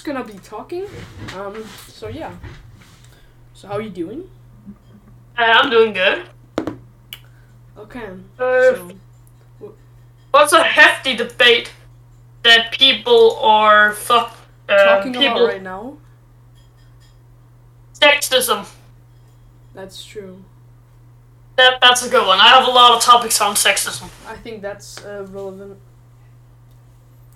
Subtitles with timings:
[0.00, 0.86] gonna be talking.
[1.36, 2.32] Um, so yeah.
[3.54, 4.28] So how are you doing?
[5.38, 6.28] Uh, I'm doing good.
[7.78, 8.08] Okay.
[8.38, 8.96] Uh, So
[10.30, 11.72] what's a hefty debate
[12.42, 14.36] that people are fuck
[14.68, 15.96] uh, talking people about right now.
[17.94, 18.66] sexism.
[19.74, 20.42] That's true.
[21.56, 22.38] That that's a good one.
[22.40, 24.08] I have a lot of topics on sexism.
[24.26, 25.78] I think that's uh, relevant.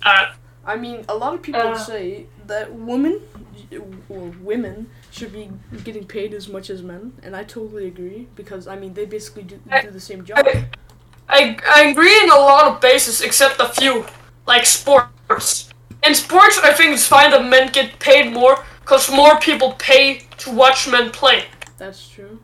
[0.03, 0.33] Uh,
[0.65, 1.77] I mean, a lot of people Uh.
[1.77, 3.21] say that women
[4.09, 5.49] or women should be
[5.83, 9.43] getting paid as much as men, and I totally agree because I mean they basically
[9.43, 10.39] do, I- do the same job.
[10.45, 10.65] I,
[11.29, 14.05] I I agree in a lot of bases except a few,
[14.47, 15.69] like sports.
[16.05, 20.21] In sports, I think it's fine that men get paid more because more people pay
[20.37, 21.45] to watch men play.
[21.77, 22.39] That's true.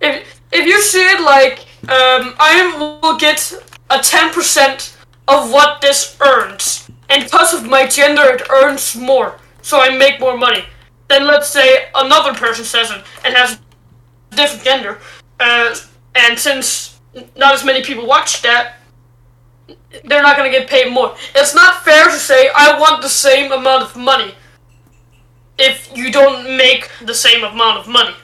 [0.00, 3.52] if if you see it like um, I will get
[3.90, 9.38] a ten percent of what this earns, and because of my gender, it earns more,
[9.62, 10.64] so I make more money.
[11.08, 13.58] Then let's say another person says it and has
[14.32, 14.98] a different gender,
[15.40, 15.74] uh,
[16.14, 17.00] and since
[17.36, 18.76] not as many people watch that,
[20.04, 21.14] they're not gonna get paid more.
[21.34, 24.34] It's not fair to say I want the same amount of money
[25.58, 28.14] if you don't make the same amount of money.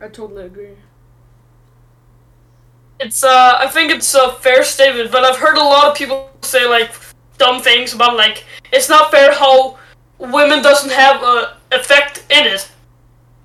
[0.00, 0.76] I totally agree.
[3.00, 6.30] It's uh, I think it's a fair statement, but I've heard a lot of people
[6.42, 6.92] say like
[7.38, 9.78] dumb things about like it's not fair how
[10.18, 12.70] women doesn't have a effect in it,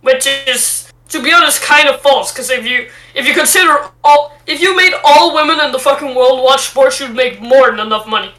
[0.01, 2.31] which is to be honest kind of false.
[2.31, 6.15] Because if you if you consider all if you made all women in the fucking
[6.15, 8.33] world watch sports, you'd make more than enough money.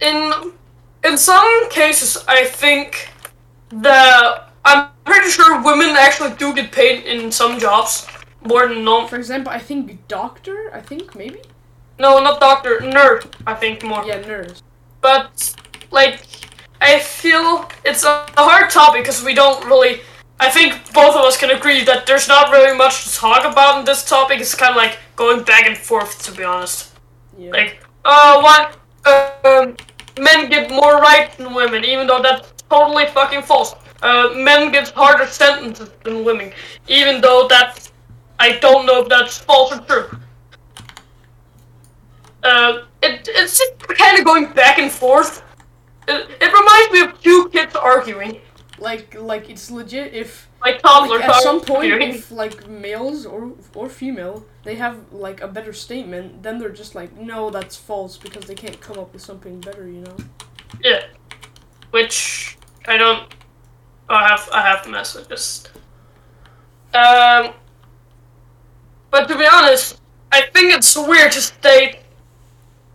[0.00, 0.52] In
[1.04, 3.10] in some cases, I think
[3.70, 8.06] that I'm pretty sure women actually do get paid in some jobs
[8.42, 9.08] more than normal.
[9.08, 10.70] For example, I think doctor.
[10.74, 11.40] I think maybe.
[12.00, 13.26] No, not doctor, nurse.
[13.46, 14.02] I think more.
[14.06, 14.62] Yeah, nurse.
[15.02, 15.54] But
[15.90, 16.22] like,
[16.80, 20.00] I feel it's a a hard topic because we don't really.
[20.40, 23.80] I think both of us can agree that there's not really much to talk about
[23.80, 24.40] in this topic.
[24.40, 26.94] It's kind of like going back and forth, to be honest.
[27.36, 27.50] Yeah.
[27.50, 28.78] Like, uh, what?
[29.04, 29.76] Uh, um,
[30.18, 33.74] men get more rights than women, even though that's totally fucking false.
[34.02, 36.50] Uh, men get harder sentences than women,
[36.88, 37.92] even though that's.
[38.38, 40.08] I don't know if that's false or true.
[42.42, 45.42] Uh, it, it's just kind of going back and forth.
[46.08, 48.40] It, it reminds me of two kids arguing,
[48.78, 52.14] like like it's legit if like like, at some point arguing.
[52.14, 56.94] if like males or or female they have like a better statement then they're just
[56.94, 60.16] like no that's false because they can't come up with something better you know
[60.82, 61.02] Yeah,
[61.90, 63.32] which I don't.
[64.08, 65.64] I have I have messages.
[66.92, 67.52] Um,
[69.10, 70.00] but to be honest,
[70.32, 72.00] I think it's weird to state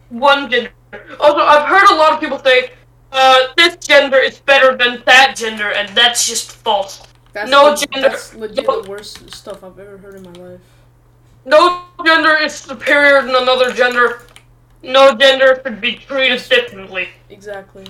[0.10, 0.72] one gender.
[1.20, 2.72] Also, I've heard a lot of people say
[3.12, 7.02] uh, this gender is better than that gender, and that's just false.
[7.34, 10.62] that's No gender- that's legit no- the worst stuff i've ever heard in my life
[11.46, 14.22] No gender is superior than another gender.
[14.82, 17.10] No gender should be treated differently.
[17.30, 17.86] exactly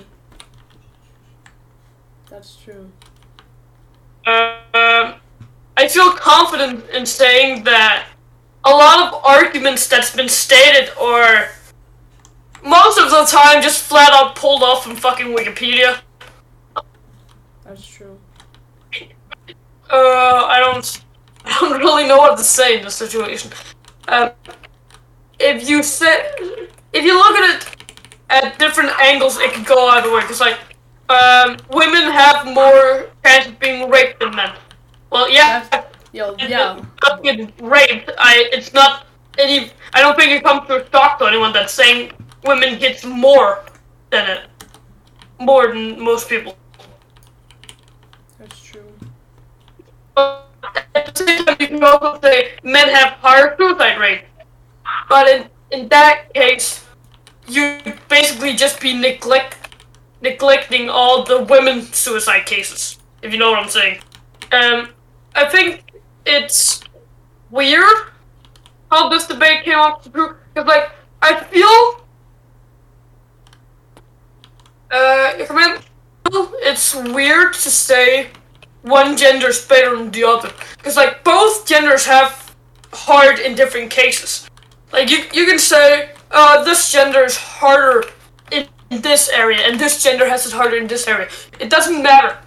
[2.28, 2.90] that's true
[4.26, 5.14] Um,
[5.76, 8.06] I feel confident in saying that
[8.64, 11.48] a lot of arguments that's been stated are
[12.64, 16.00] most of the time just flat out pulled off from fucking Wikipedia.
[17.64, 18.18] that's true
[19.90, 21.02] Uh, I don't,
[21.44, 23.52] I don't really know what to say in this situation.
[24.08, 24.30] Um,
[25.38, 26.30] if you say,
[26.92, 27.76] if you look at it
[28.30, 30.22] at different angles, it can go either way.
[30.22, 30.58] Cause like,
[31.08, 34.52] um, women have more chance of being raped than men.
[35.10, 38.10] Well, yeah, Yo, and yeah not get raped.
[38.18, 39.06] I it's not
[39.38, 39.70] any.
[39.92, 42.12] I don't think it comes to a shock to anyone that saying
[42.46, 43.64] women gets more
[44.10, 44.40] than it,
[45.40, 46.56] more than most people.
[48.38, 48.92] that's true
[50.14, 50.46] But
[50.94, 54.24] at the same time, you can also say men have higher suicide rate.
[55.08, 56.84] But in in that case,
[57.48, 59.56] you basically just be neglect
[60.22, 62.98] neglecting all the women suicide cases.
[63.22, 64.00] If you know what I'm saying.
[64.52, 64.88] Um,
[65.34, 65.84] I think
[66.24, 66.80] it's
[67.50, 67.96] weird
[68.90, 70.90] how this debate came up to because like
[71.22, 72.05] I feel
[74.96, 75.78] uh mean
[76.68, 78.28] it's weird to say
[78.82, 82.54] one gender is better than the other because like both genders have
[82.92, 84.48] hard in different cases.
[84.92, 88.04] Like you you can say uh this gender is harder
[88.50, 91.28] in this area and this gender has it harder in this area.
[91.60, 92.38] It doesn't matter.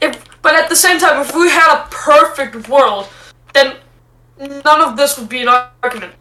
[0.00, 0.12] If
[0.42, 3.08] but at the same time, if we had a perfect world,
[3.54, 3.76] then
[4.38, 5.48] none of this would be an
[5.82, 6.14] argument.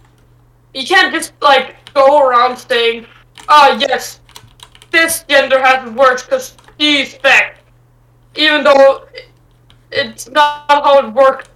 [0.73, 3.05] You can't just like go around saying,
[3.47, 4.19] "Ah, yes,
[4.95, 7.57] this gender has worse because she's fat.
[8.35, 9.05] Even though
[9.91, 11.49] it's not how it works.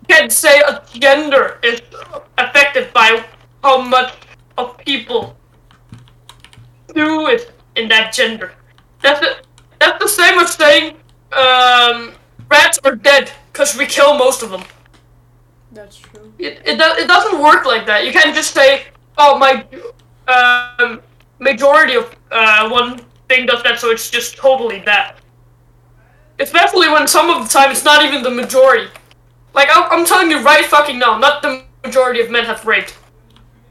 [0.00, 1.80] You can't say a gender is
[2.38, 3.24] affected by
[3.62, 4.14] how much
[4.56, 5.36] of people
[6.94, 8.52] do it in that gender.
[9.02, 9.36] That's the,
[9.80, 10.96] that's the same as saying
[11.32, 12.14] um,
[12.48, 14.62] rats are dead because we kill most of them.
[15.72, 16.32] That's true.
[16.38, 18.06] It, it, do, it doesn't work like that.
[18.06, 18.84] You can't just say,
[19.18, 19.66] oh, my
[20.28, 21.00] um,
[21.38, 25.18] majority of uh, one thing does that, so it's just totally that.
[26.38, 28.90] Especially when some of the time it's not even the majority.
[29.54, 32.96] Like, I'm, I'm telling you right fucking now, not the majority of men have raped.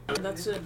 [0.07, 0.61] That's it.